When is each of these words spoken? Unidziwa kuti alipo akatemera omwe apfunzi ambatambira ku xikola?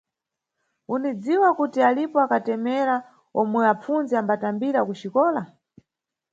Unidziwa 0.93 1.49
kuti 1.59 1.79
alipo 1.89 2.17
akatemera 2.25 2.95
omwe 3.41 3.61
apfunzi 3.73 4.13
ambatambira 4.21 4.79
ku 4.87 4.93
xikola? 5.01 5.41